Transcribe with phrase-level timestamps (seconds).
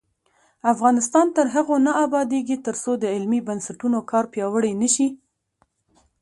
[0.73, 5.07] افغانستان تر هغو نه ابادیږي، ترڅو د علمي بنسټونو کار پیاوړی نشي.